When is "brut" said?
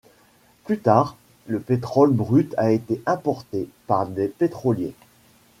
2.11-2.55